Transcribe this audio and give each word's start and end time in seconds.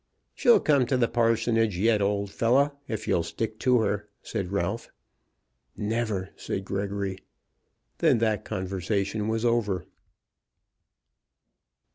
"She'll 0.33 0.59
come 0.59 0.87
to 0.87 0.97
the 0.97 1.07
parsonage 1.07 1.77
yet, 1.77 2.01
old 2.01 2.31
fellow, 2.31 2.71
if 2.87 3.07
you'll 3.07 3.21
stick 3.21 3.59
to 3.59 3.81
her," 3.81 4.09
said 4.23 4.51
Ralph. 4.51 4.89
"Never," 5.77 6.31
said 6.37 6.65
Gregory. 6.65 7.19
Then 7.99 8.17
that 8.17 8.43
conversation 8.43 9.27
was 9.27 9.45
over. 9.45 9.85